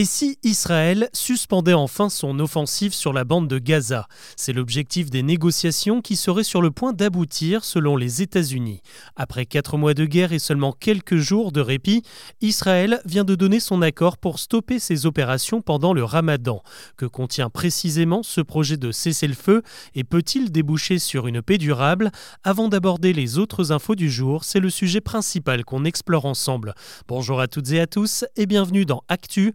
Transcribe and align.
Et 0.00 0.04
si 0.04 0.38
Israël 0.44 1.08
suspendait 1.12 1.74
enfin 1.74 2.08
son 2.08 2.38
offensive 2.38 2.94
sur 2.94 3.12
la 3.12 3.24
bande 3.24 3.48
de 3.48 3.58
Gaza? 3.58 4.06
C'est 4.36 4.52
l'objectif 4.52 5.10
des 5.10 5.24
négociations 5.24 6.02
qui 6.02 6.14
seraient 6.14 6.44
sur 6.44 6.62
le 6.62 6.70
point 6.70 6.92
d'aboutir 6.92 7.64
selon 7.64 7.96
les 7.96 8.22
États-Unis. 8.22 8.80
Après 9.16 9.44
quatre 9.44 9.76
mois 9.76 9.94
de 9.94 10.04
guerre 10.04 10.32
et 10.32 10.38
seulement 10.38 10.70
quelques 10.70 11.16
jours 11.16 11.50
de 11.50 11.60
répit, 11.60 12.04
Israël 12.40 13.00
vient 13.06 13.24
de 13.24 13.34
donner 13.34 13.58
son 13.58 13.82
accord 13.82 14.18
pour 14.18 14.38
stopper 14.38 14.78
ses 14.78 15.04
opérations 15.04 15.62
pendant 15.62 15.92
le 15.92 16.04
ramadan. 16.04 16.62
Que 16.96 17.06
contient 17.06 17.50
précisément 17.50 18.22
ce 18.22 18.40
projet 18.40 18.76
de 18.76 18.92
cessez-le-feu? 18.92 19.62
Et 19.96 20.04
peut-il 20.04 20.52
déboucher 20.52 21.00
sur 21.00 21.26
une 21.26 21.42
paix 21.42 21.58
durable? 21.58 22.12
Avant 22.44 22.68
d'aborder 22.68 23.12
les 23.12 23.36
autres 23.36 23.72
infos 23.72 23.96
du 23.96 24.12
jour, 24.12 24.44
c'est 24.44 24.60
le 24.60 24.70
sujet 24.70 25.00
principal 25.00 25.64
qu'on 25.64 25.84
explore 25.84 26.24
ensemble. 26.24 26.74
Bonjour 27.08 27.40
à 27.40 27.48
toutes 27.48 27.72
et 27.72 27.80
à 27.80 27.88
tous 27.88 28.24
et 28.36 28.46
bienvenue 28.46 28.84
dans 28.84 29.02
Actu 29.08 29.54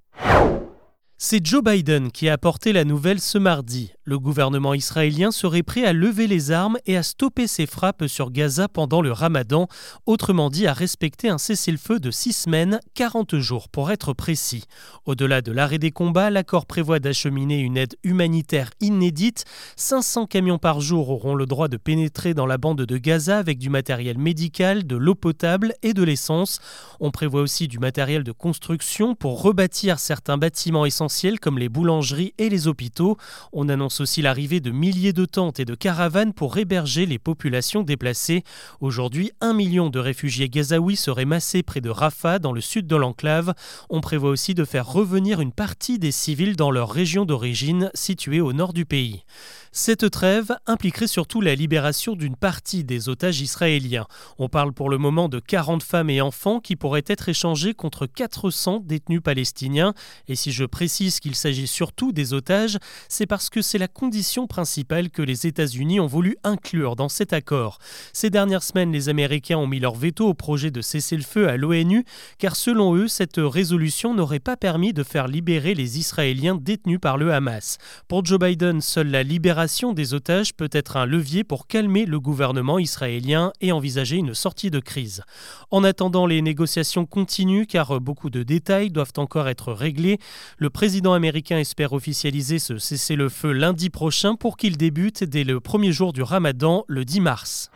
C'est 1.23 1.45
Joe 1.45 1.63
Biden 1.63 2.11
qui 2.11 2.29
a 2.29 2.33
apporté 2.33 2.73
la 2.73 2.83
nouvelle 2.83 3.21
ce 3.21 3.37
mardi. 3.37 3.91
Le 4.05 4.17
gouvernement 4.17 4.73
israélien 4.73 5.29
serait 5.29 5.61
prêt 5.61 5.85
à 5.85 5.93
lever 5.93 6.25
les 6.25 6.49
armes 6.49 6.79
et 6.87 6.97
à 6.97 7.03
stopper 7.03 7.45
ses 7.45 7.67
frappes 7.67 8.07
sur 8.07 8.31
Gaza 8.31 8.67
pendant 8.67 9.03
le 9.03 9.11
ramadan, 9.11 9.67
autrement 10.07 10.49
dit 10.49 10.65
à 10.65 10.73
respecter 10.73 11.29
un 11.29 11.37
cessez-le-feu 11.37 11.99
de 11.99 12.09
6 12.09 12.33
semaines, 12.33 12.79
40 12.95 13.37
jours 13.37 13.69
pour 13.69 13.91
être 13.91 14.13
précis. 14.13 14.63
Au-delà 15.05 15.43
de 15.43 15.51
l'arrêt 15.51 15.77
des 15.77 15.91
combats, 15.91 16.31
l'accord 16.31 16.65
prévoit 16.65 16.97
d'acheminer 16.97 17.59
une 17.59 17.77
aide 17.77 17.95
humanitaire 18.03 18.71
inédite. 18.79 19.45
500 19.75 20.25
camions 20.25 20.57
par 20.57 20.81
jour 20.81 21.11
auront 21.11 21.35
le 21.35 21.45
droit 21.45 21.67
de 21.67 21.77
pénétrer 21.77 22.33
dans 22.33 22.47
la 22.47 22.57
bande 22.57 22.81
de 22.81 22.97
Gaza 22.97 23.37
avec 23.37 23.59
du 23.59 23.69
matériel 23.69 24.17
médical, 24.17 24.87
de 24.87 24.95
l'eau 24.95 25.13
potable 25.13 25.75
et 25.83 25.93
de 25.93 26.01
l'essence. 26.01 26.59
On 26.99 27.11
prévoit 27.11 27.41
aussi 27.41 27.67
du 27.67 27.77
matériel 27.77 28.23
de 28.23 28.31
construction 28.31 29.13
pour 29.13 29.43
rebâtir 29.43 29.99
certains 29.99 30.39
bâtiments 30.39 30.87
essentiels 30.87 31.10
comme 31.39 31.59
les 31.59 31.69
boulangeries 31.69 32.33
et 32.37 32.49
les 32.49 32.67
hôpitaux. 32.67 33.17
On 33.51 33.69
annonce 33.69 33.99
aussi 33.99 34.21
l'arrivée 34.21 34.59
de 34.59 34.71
milliers 34.71 35.13
de 35.13 35.25
tentes 35.25 35.59
et 35.59 35.65
de 35.65 35.75
caravanes 35.75 36.33
pour 36.33 36.57
héberger 36.57 37.05
les 37.05 37.19
populations 37.19 37.83
déplacées. 37.83 38.43
Aujourd'hui, 38.79 39.31
un 39.41 39.53
million 39.53 39.89
de 39.89 39.99
réfugiés 39.99 40.47
gazaouis 40.47 40.95
seraient 40.95 41.25
massés 41.25 41.63
près 41.63 41.81
de 41.81 41.89
Rafah, 41.89 42.39
dans 42.39 42.53
le 42.53 42.61
sud 42.61 42.87
de 42.87 42.95
l'enclave. 42.95 43.53
On 43.89 43.99
prévoit 43.99 44.29
aussi 44.29 44.53
de 44.53 44.63
faire 44.63 44.87
revenir 44.87 45.41
une 45.41 45.51
partie 45.51 45.99
des 45.99 46.11
civils 46.11 46.55
dans 46.55 46.71
leur 46.71 46.89
région 46.89 47.25
d'origine, 47.25 47.91
située 47.93 48.41
au 48.41 48.53
nord 48.53 48.71
du 48.71 48.85
pays. 48.85 49.25
Cette 49.73 50.09
trêve 50.11 50.51
impliquerait 50.67 51.07
surtout 51.07 51.39
la 51.39 51.55
libération 51.55 52.15
d'une 52.15 52.35
partie 52.35 52.83
des 52.83 53.07
otages 53.07 53.39
israéliens. 53.39 54.05
On 54.37 54.49
parle 54.49 54.73
pour 54.73 54.89
le 54.89 54.97
moment 54.97 55.29
de 55.29 55.39
40 55.39 55.81
femmes 55.81 56.09
et 56.09 56.19
enfants 56.19 56.59
qui 56.59 56.75
pourraient 56.75 57.05
être 57.07 57.29
échangés 57.29 57.73
contre 57.73 58.05
400 58.05 58.81
détenus 58.85 59.21
palestiniens. 59.23 59.93
Et 60.27 60.35
si 60.35 60.51
je 60.51 60.65
précise 60.65 61.00
qu'il 61.09 61.35
s'agit 61.35 61.67
surtout 61.67 62.11
des 62.11 62.33
otages, 62.33 62.77
c'est 63.09 63.25
parce 63.25 63.49
que 63.49 63.61
c'est 63.61 63.79
la 63.79 63.87
condition 63.87 64.45
principale 64.45 65.09
que 65.09 65.23
les 65.23 65.47
États-Unis 65.47 65.99
ont 65.99 66.05
voulu 66.05 66.37
inclure 66.43 66.95
dans 66.95 67.09
cet 67.09 67.33
accord. 67.33 67.79
Ces 68.13 68.29
dernières 68.29 68.61
semaines, 68.61 68.91
les 68.91 69.09
Américains 69.09 69.57
ont 69.57 69.65
mis 69.65 69.79
leur 69.79 69.95
veto 69.95 70.27
au 70.27 70.33
projet 70.33 70.69
de 70.69 70.81
cesser 70.81 71.17
le 71.17 71.23
feu 71.23 71.49
à 71.49 71.57
l'ONU, 71.57 72.05
car 72.37 72.55
selon 72.55 72.95
eux, 72.95 73.07
cette 73.07 73.37
résolution 73.37 74.13
n'aurait 74.13 74.39
pas 74.39 74.57
permis 74.57 74.93
de 74.93 75.03
faire 75.03 75.27
libérer 75.27 75.73
les 75.73 75.97
Israéliens 75.97 76.55
détenus 76.55 76.99
par 77.01 77.17
le 77.17 77.33
Hamas. 77.33 77.79
Pour 78.07 78.23
Joe 78.23 78.39
Biden, 78.39 78.81
seule 78.81 79.09
la 79.09 79.23
libération 79.23 79.93
des 79.93 80.13
otages 80.13 80.53
peut 80.53 80.69
être 80.71 80.97
un 80.97 81.07
levier 81.07 81.43
pour 81.43 81.65
calmer 81.65 82.05
le 82.05 82.19
gouvernement 82.19 82.77
israélien 82.77 83.51
et 83.61 83.71
envisager 83.71 84.17
une 84.17 84.35
sortie 84.35 84.69
de 84.69 84.79
crise. 84.79 85.23
En 85.71 85.83
attendant, 85.83 86.27
les 86.27 86.41
négociations 86.41 87.05
continuent 87.05 87.65
car 87.65 87.99
beaucoup 87.99 88.29
de 88.29 88.43
détails 88.43 88.91
doivent 88.91 89.13
encore 89.17 89.47
être 89.47 89.73
réglés. 89.73 90.19
Le 90.57 90.69
président 90.69 90.90
américain 91.13 91.57
espère 91.57 91.93
officialiser 91.93 92.59
ce 92.59 92.77
cessez-le-feu 92.77 93.51
lundi 93.53 93.89
prochain 93.89 94.35
pour 94.35 94.57
qu'il 94.57 94.77
débute 94.77 95.23
dès 95.23 95.43
le 95.43 95.59
premier 95.59 95.91
jour 95.91 96.11
du 96.11 96.21
ramadan, 96.21 96.83
le 96.87 97.05
10 97.05 97.21
mars. 97.21 97.71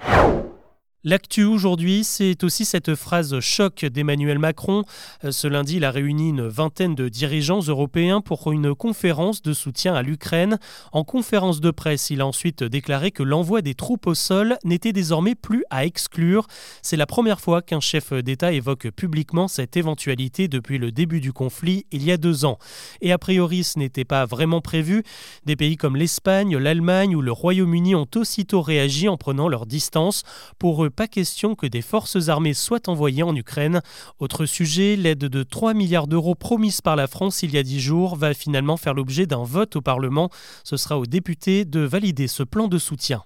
L'actu 1.08 1.44
aujourd'hui, 1.44 2.04
c'est 2.04 2.44
aussi 2.44 2.66
cette 2.66 2.96
phrase 2.96 3.40
choc 3.40 3.86
d'Emmanuel 3.86 4.40
Macron. 4.40 4.82
Euh, 5.24 5.32
ce 5.32 5.48
lundi, 5.48 5.76
il 5.76 5.86
a 5.86 5.92
réuni 5.92 6.30
une 6.30 6.48
vingtaine 6.48 6.96
de 6.96 7.10
dirigeants 7.10 7.60
européens 7.60 8.22
pour 8.22 8.52
une 8.52 8.74
conférence 8.74 9.44
de 9.44 9.54
soutien 9.54 9.94
à 9.94 10.02
l'Ukraine. 10.02 10.58
En 10.94 11.04
conférence 11.04 11.62
de 11.62 11.70
presse, 11.70 12.10
il 12.10 12.22
a 12.22 12.26
ensuite 12.26 12.64
déclaré 12.64 13.12
que 13.12 13.22
l'envoi 13.22 13.62
des 13.62 13.76
troupes 13.76 14.08
au 14.08 14.16
sol 14.16 14.58
n'était 14.64 14.94
désormais 14.94 15.36
plus 15.36 15.64
à 15.70 15.86
exclure. 15.86 16.48
C'est 16.82 16.98
la 16.98 17.06
première 17.06 17.40
fois 17.40 17.62
qu'un 17.62 17.82
chef 17.82 18.12
d'État 18.12 18.52
évoque 18.52 18.90
publiquement 18.90 19.48
cette 19.48 19.78
éventualité 19.78 20.48
depuis 20.48 20.80
le 20.80 20.92
début 20.92 21.22
du 21.22 21.34
conflit 21.34 21.86
il 21.92 22.04
y 22.04 22.12
a 22.12 22.18
deux 22.18 22.46
ans. 22.46 22.58
Et 23.02 23.12
a 23.12 23.20
priori, 23.20 23.64
ce 23.64 23.78
n'était 23.78 24.06
pas 24.06 24.26
vraiment 24.26 24.60
prévu. 24.60 25.04
Des 25.46 25.56
pays 25.56 25.78
comme 25.78 25.98
l'Espagne, 25.98 26.58
l'Allemagne 26.58 27.16
ou 27.16 27.22
le 27.22 27.32
Royaume-Uni 27.32 27.94
ont 27.94 28.08
aussitôt 28.16 28.64
réagi 28.64 29.08
en 29.08 29.18
prenant 29.18 29.48
leur 29.48 29.68
distance. 29.68 30.24
Pour 30.58 30.95
pas 30.96 31.08
question 31.08 31.56
que 31.56 31.68
des 31.68 31.82
forces 31.82 32.30
armées 32.30 32.54
soient 32.54 32.90
envoyées 32.90 33.24
en 33.24 33.36
Ukraine. 33.36 33.82
Autre 34.20 34.46
sujet, 34.46 34.96
l'aide 34.96 35.20
de 35.20 35.44
3 35.44 35.74
milliards 35.74 36.08
d'euros 36.08 36.36
promise 36.36 36.82
par 36.82 36.96
la 36.96 37.08
France 37.08 37.44
il 37.44 37.54
y 37.54 37.58
a 37.58 37.64
10 37.64 37.80
jours 37.80 38.16
va 38.16 38.34
finalement 38.34 38.78
faire 38.78 38.94
l'objet 38.94 39.28
d'un 39.28 39.44
vote 39.44 39.76
au 39.76 39.82
Parlement. 39.82 40.30
Ce 40.64 40.78
sera 40.78 40.98
aux 40.98 41.06
députés 41.06 41.66
de 41.66 41.82
valider 41.82 42.28
ce 42.28 42.44
plan 42.44 42.68
de 42.68 42.78
soutien. 42.78 43.24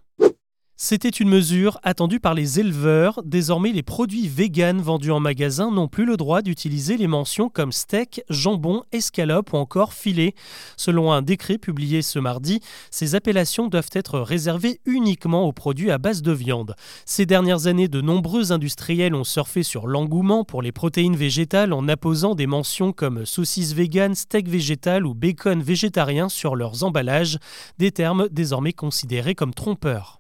C'était 0.82 1.10
une 1.10 1.28
mesure 1.28 1.78
attendue 1.84 2.22
par 2.22 2.34
les 2.34 2.62
éleveurs. 2.62 3.22
Désormais, 3.26 3.74
les 3.74 3.84
produits 3.84 4.30
véganes 4.30 4.80
vendus 4.80 5.12
en 5.12 5.20
magasin 5.20 5.72
n'ont 5.72 5.90
plus 5.90 6.06
le 6.06 6.16
droit 6.16 6.42
d'utiliser 6.42 6.96
les 6.96 7.06
mentions 7.06 7.50
comme 7.50 7.74
steak, 7.74 8.22
jambon, 8.30 8.84
escalope 8.94 9.52
ou 9.52 9.58
encore 9.58 9.92
filet. 9.92 10.36
Selon 10.78 11.12
un 11.12 11.22
décret 11.22 11.58
publié 11.58 12.02
ce 12.02 12.18
mardi, 12.18 12.62
ces 12.92 13.14
appellations 13.14 13.68
doivent 13.68 13.90
être 13.92 14.22
réservées 14.22 14.80
uniquement 14.86 15.44
aux 15.44 15.52
produits 15.52 15.92
à 15.92 15.98
base 15.98 16.22
de 16.22 16.32
viande. 16.32 16.76
Ces 17.04 17.26
dernières 17.26 17.68
années, 17.68 17.90
de 17.90 18.00
nombreux 18.00 18.54
industriels 18.54 19.16
ont 19.16 19.26
surfé 19.26 19.64
sur 19.64 19.86
l'engouement 19.86 20.46
pour 20.46 20.62
les 20.62 20.72
protéines 20.72 21.18
végétales 21.18 21.74
en 21.74 21.90
apposant 21.90 22.36
des 22.36 22.48
mentions 22.48 22.94
comme 22.94 23.26
saucisse 23.26 23.74
végane, 23.74 24.16
steak 24.16 24.48
végétal 24.48 25.06
ou 25.06 25.14
bacon 25.14 25.62
végétarien 25.62 26.30
sur 26.30 26.56
leurs 26.56 26.86
emballages, 26.86 27.38
des 27.80 27.92
termes 27.92 28.30
désormais 28.32 28.72
considérés 28.72 29.36
comme 29.36 29.54
trompeurs. 29.54 30.19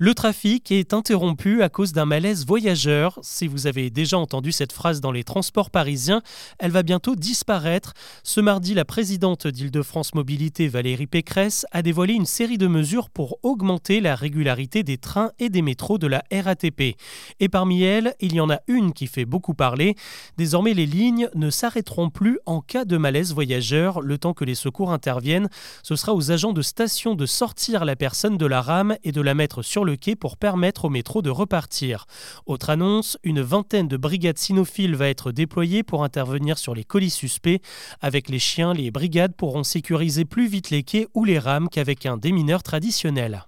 Le 0.00 0.14
trafic 0.14 0.70
est 0.70 0.94
interrompu 0.94 1.60
à 1.60 1.68
cause 1.68 1.90
d'un 1.90 2.04
malaise 2.04 2.46
voyageur. 2.46 3.18
Si 3.20 3.48
vous 3.48 3.66
avez 3.66 3.90
déjà 3.90 4.16
entendu 4.16 4.52
cette 4.52 4.72
phrase 4.72 5.00
dans 5.00 5.10
les 5.10 5.24
transports 5.24 5.70
parisiens, 5.70 6.22
elle 6.60 6.70
va 6.70 6.84
bientôt 6.84 7.16
disparaître. 7.16 7.94
Ce 8.22 8.40
mardi, 8.40 8.74
la 8.74 8.84
présidente 8.84 9.48
d'Île-de-France 9.48 10.14
Mobilité, 10.14 10.68
Valérie 10.68 11.08
Pécresse, 11.08 11.66
a 11.72 11.82
dévoilé 11.82 12.14
une 12.14 12.26
série 12.26 12.58
de 12.58 12.68
mesures 12.68 13.10
pour 13.10 13.40
augmenter 13.42 14.00
la 14.00 14.14
régularité 14.14 14.84
des 14.84 14.98
trains 14.98 15.32
et 15.40 15.48
des 15.48 15.62
métros 15.62 15.98
de 15.98 16.06
la 16.06 16.22
RATP. 16.32 16.94
Et 17.40 17.48
parmi 17.48 17.82
elles, 17.82 18.14
il 18.20 18.36
y 18.36 18.40
en 18.40 18.50
a 18.50 18.60
une 18.68 18.92
qui 18.92 19.08
fait 19.08 19.24
beaucoup 19.24 19.54
parler. 19.54 19.96
Désormais, 20.36 20.74
les 20.74 20.86
lignes 20.86 21.28
ne 21.34 21.50
s'arrêteront 21.50 22.08
plus 22.08 22.38
en 22.46 22.60
cas 22.60 22.84
de 22.84 22.98
malaise 22.98 23.34
voyageur, 23.34 24.00
le 24.00 24.16
temps 24.16 24.32
que 24.32 24.44
les 24.44 24.54
secours 24.54 24.92
interviennent. 24.92 25.48
Ce 25.82 25.96
sera 25.96 26.14
aux 26.14 26.30
agents 26.30 26.52
de 26.52 26.62
station 26.62 27.16
de 27.16 27.26
sortir 27.26 27.84
la 27.84 27.96
personne 27.96 28.38
de 28.38 28.46
la 28.46 28.62
rame 28.62 28.96
et 29.02 29.10
de 29.10 29.20
la 29.20 29.34
mettre 29.34 29.62
sur 29.62 29.87
le 29.87 29.87
quai 29.96 30.16
pour 30.16 30.36
permettre 30.36 30.84
au 30.86 30.90
métro 30.90 31.22
de 31.22 31.30
repartir. 31.30 32.06
Autre 32.46 32.70
annonce, 32.70 33.18
une 33.22 33.40
vingtaine 33.40 33.88
de 33.88 33.96
brigades 33.96 34.38
cynophiles 34.38 34.96
va 34.96 35.08
être 35.08 35.32
déployée 35.32 35.82
pour 35.82 36.04
intervenir 36.04 36.58
sur 36.58 36.74
les 36.74 36.84
colis 36.84 37.10
suspects. 37.10 37.60
Avec 38.00 38.28
les 38.28 38.38
chiens, 38.38 38.72
les 38.72 38.90
brigades 38.90 39.34
pourront 39.34 39.64
sécuriser 39.64 40.24
plus 40.24 40.48
vite 40.48 40.70
les 40.70 40.82
quais 40.82 41.08
ou 41.14 41.24
les 41.24 41.38
rames 41.38 41.68
qu'avec 41.68 42.06
un 42.06 42.16
démineur 42.16 42.62
traditionnel. 42.62 43.46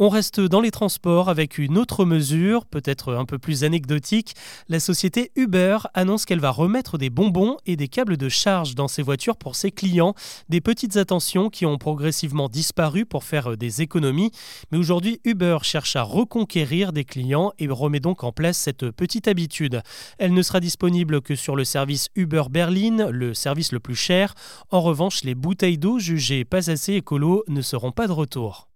On 0.00 0.10
reste 0.10 0.38
dans 0.38 0.60
les 0.60 0.70
transports 0.70 1.28
avec 1.28 1.58
une 1.58 1.76
autre 1.76 2.04
mesure, 2.04 2.66
peut-être 2.66 3.14
un 3.14 3.24
peu 3.24 3.36
plus 3.36 3.64
anecdotique. 3.64 4.36
La 4.68 4.78
société 4.78 5.32
Uber 5.34 5.78
annonce 5.92 6.24
qu'elle 6.24 6.38
va 6.38 6.50
remettre 6.50 6.98
des 6.98 7.10
bonbons 7.10 7.56
et 7.66 7.74
des 7.74 7.88
câbles 7.88 8.16
de 8.16 8.28
charge 8.28 8.76
dans 8.76 8.86
ses 8.86 9.02
voitures 9.02 9.36
pour 9.36 9.56
ses 9.56 9.72
clients. 9.72 10.14
Des 10.48 10.60
petites 10.60 10.96
attentions 10.98 11.50
qui 11.50 11.66
ont 11.66 11.78
progressivement 11.78 12.48
disparu 12.48 13.06
pour 13.06 13.24
faire 13.24 13.56
des 13.56 13.82
économies. 13.82 14.30
Mais 14.70 14.78
aujourd'hui, 14.78 15.20
Uber 15.24 15.58
cherche 15.62 15.96
à 15.96 16.02
reconquérir 16.02 16.92
des 16.92 17.04
clients 17.04 17.52
et 17.58 17.66
remet 17.66 17.98
donc 17.98 18.22
en 18.22 18.30
place 18.30 18.56
cette 18.56 18.92
petite 18.92 19.26
habitude. 19.26 19.82
Elle 20.18 20.32
ne 20.32 20.42
sera 20.42 20.60
disponible 20.60 21.22
que 21.22 21.34
sur 21.34 21.56
le 21.56 21.64
service 21.64 22.08
Uber 22.14 22.44
Berlin, 22.50 23.10
le 23.10 23.34
service 23.34 23.72
le 23.72 23.80
plus 23.80 23.96
cher. 23.96 24.34
En 24.70 24.80
revanche, 24.80 25.24
les 25.24 25.34
bouteilles 25.34 25.76
d'eau 25.76 25.98
jugées 25.98 26.44
pas 26.44 26.70
assez 26.70 26.94
écolo 26.94 27.42
ne 27.48 27.62
seront 27.62 27.90
pas 27.90 28.06
de 28.06 28.12
retour. 28.12 28.67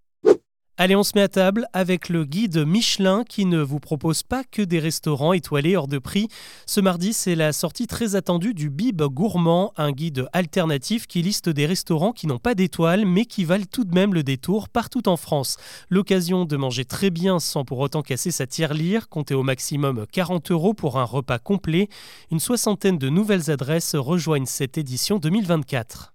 Allez, 0.75 0.95
on 0.95 1.03
se 1.03 1.11
met 1.13 1.21
à 1.21 1.27
table 1.27 1.67
avec 1.71 2.09
le 2.09 2.25
guide 2.25 2.65
Michelin 2.65 3.23
qui 3.29 3.45
ne 3.45 3.61
vous 3.61 3.79
propose 3.79 4.23
pas 4.23 4.43
que 4.43 4.63
des 4.63 4.79
restaurants 4.79 5.31
étoilés 5.33 5.75
hors 5.75 5.87
de 5.87 5.99
prix. 5.99 6.29
Ce 6.65 6.81
mardi, 6.81 7.13
c'est 7.13 7.35
la 7.35 7.53
sortie 7.53 7.85
très 7.85 8.15
attendue 8.15 8.55
du 8.55 8.71
Bib 8.71 8.99
Gourmand, 9.03 9.71
un 9.77 9.91
guide 9.91 10.27
alternatif 10.33 11.05
qui 11.05 11.21
liste 11.21 11.47
des 11.47 11.67
restaurants 11.67 12.11
qui 12.11 12.25
n'ont 12.25 12.39
pas 12.39 12.55
d'étoiles 12.55 13.05
mais 13.05 13.25
qui 13.25 13.45
valent 13.45 13.67
tout 13.71 13.83
de 13.83 13.93
même 13.93 14.15
le 14.15 14.23
détour 14.23 14.67
partout 14.67 15.07
en 15.07 15.15
France. 15.15 15.57
L'occasion 15.91 16.43
de 16.45 16.57
manger 16.57 16.85
très 16.85 17.11
bien 17.11 17.39
sans 17.39 17.65
pour 17.65 17.77
autant 17.77 18.01
casser 18.01 18.31
sa 18.31 18.47
tirelire, 18.47 19.09
comptez 19.09 19.35
au 19.35 19.43
maximum 19.43 20.07
40 20.11 20.49
euros 20.49 20.73
pour 20.73 20.97
un 20.97 21.05
repas 21.05 21.37
complet. 21.37 21.87
Une 22.31 22.39
soixantaine 22.39 22.97
de 22.97 23.09
nouvelles 23.09 23.51
adresses 23.51 23.93
rejoignent 23.93 24.47
cette 24.47 24.79
édition 24.79 25.19
2024. 25.19 26.13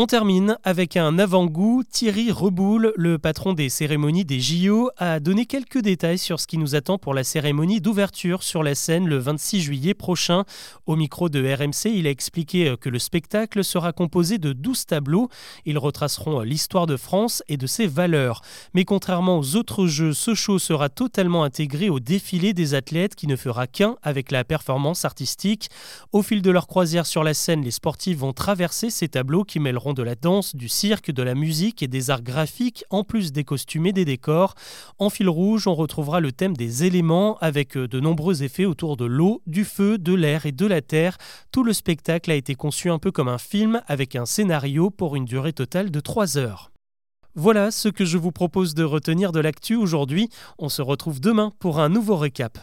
On 0.00 0.06
termine 0.06 0.58
avec 0.62 0.96
un 0.96 1.18
avant-goût. 1.18 1.82
Thierry 1.82 2.30
Reboul, 2.30 2.92
le 2.94 3.18
patron 3.18 3.52
des 3.52 3.68
cérémonies 3.68 4.24
des 4.24 4.38
JO, 4.38 4.90
a 4.96 5.18
donné 5.18 5.44
quelques 5.44 5.80
détails 5.80 6.18
sur 6.18 6.38
ce 6.38 6.46
qui 6.46 6.56
nous 6.56 6.76
attend 6.76 6.98
pour 6.98 7.14
la 7.14 7.24
cérémonie 7.24 7.80
d'ouverture 7.80 8.44
sur 8.44 8.62
la 8.62 8.76
scène 8.76 9.08
le 9.08 9.18
26 9.18 9.60
juillet 9.60 9.94
prochain. 9.94 10.44
Au 10.86 10.94
micro 10.94 11.28
de 11.28 11.40
RMC, 11.40 11.92
il 11.92 12.06
a 12.06 12.10
expliqué 12.10 12.76
que 12.80 12.88
le 12.88 13.00
spectacle 13.00 13.64
sera 13.64 13.92
composé 13.92 14.38
de 14.38 14.52
12 14.52 14.86
tableaux. 14.86 15.30
Ils 15.66 15.78
retraceront 15.78 16.42
l'histoire 16.42 16.86
de 16.86 16.96
France 16.96 17.42
et 17.48 17.56
de 17.56 17.66
ses 17.66 17.88
valeurs. 17.88 18.42
Mais 18.74 18.84
contrairement 18.84 19.40
aux 19.40 19.56
autres 19.56 19.88
jeux, 19.88 20.12
ce 20.12 20.32
show 20.32 20.60
sera 20.60 20.90
totalement 20.90 21.42
intégré 21.42 21.90
au 21.90 21.98
défilé 21.98 22.52
des 22.52 22.74
athlètes 22.74 23.16
qui 23.16 23.26
ne 23.26 23.34
fera 23.34 23.66
qu'un 23.66 23.96
avec 24.04 24.30
la 24.30 24.44
performance 24.44 25.04
artistique. 25.04 25.70
Au 26.12 26.22
fil 26.22 26.40
de 26.40 26.52
leur 26.52 26.68
croisière 26.68 27.04
sur 27.04 27.24
la 27.24 27.34
scène, 27.34 27.62
les 27.62 27.72
sportifs 27.72 28.18
vont 28.18 28.32
traverser 28.32 28.90
ces 28.90 29.08
tableaux 29.08 29.42
qui 29.42 29.58
mêleront 29.58 29.87
de 29.92 30.02
la 30.02 30.14
danse, 30.14 30.54
du 30.54 30.68
cirque, 30.68 31.10
de 31.10 31.22
la 31.22 31.34
musique 31.34 31.82
et 31.82 31.88
des 31.88 32.10
arts 32.10 32.22
graphiques, 32.22 32.84
en 32.90 33.04
plus 33.04 33.32
des 33.32 33.44
costumes 33.44 33.86
et 33.86 33.92
des 33.92 34.04
décors. 34.04 34.54
En 34.98 35.10
fil 35.10 35.28
rouge, 35.28 35.66
on 35.66 35.74
retrouvera 35.74 36.20
le 36.20 36.32
thème 36.32 36.56
des 36.56 36.84
éléments 36.84 37.38
avec 37.38 37.76
euh, 37.76 37.88
de 37.88 38.00
nombreux 38.00 38.42
effets 38.42 38.64
autour 38.64 38.96
de 38.96 39.04
l'eau, 39.04 39.42
du 39.46 39.64
feu, 39.64 39.98
de 39.98 40.14
l'air 40.14 40.46
et 40.46 40.52
de 40.52 40.66
la 40.66 40.80
terre. 40.80 41.18
Tout 41.52 41.64
le 41.64 41.72
spectacle 41.72 42.30
a 42.30 42.34
été 42.34 42.54
conçu 42.54 42.90
un 42.90 42.98
peu 42.98 43.10
comme 43.10 43.28
un 43.28 43.38
film 43.38 43.82
avec 43.86 44.16
un 44.16 44.26
scénario 44.26 44.90
pour 44.90 45.16
une 45.16 45.24
durée 45.24 45.52
totale 45.52 45.90
de 45.90 46.00
3 46.00 46.38
heures. 46.38 46.70
Voilà 47.34 47.70
ce 47.70 47.88
que 47.88 48.04
je 48.04 48.18
vous 48.18 48.32
propose 48.32 48.74
de 48.74 48.82
retenir 48.82 49.32
de 49.32 49.40
l'actu 49.40 49.76
aujourd'hui. 49.76 50.28
On 50.58 50.68
se 50.68 50.82
retrouve 50.82 51.20
demain 51.20 51.52
pour 51.60 51.78
un 51.78 51.88
nouveau 51.88 52.16
récap. 52.16 52.58